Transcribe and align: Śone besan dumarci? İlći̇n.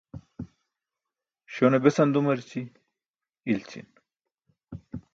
Śone 1.53 1.77
besan 1.83 2.09
dumarci? 2.13 2.61
İlći̇n. 3.51 3.87